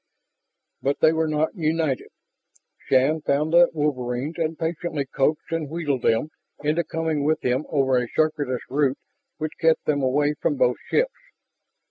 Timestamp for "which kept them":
9.37-10.01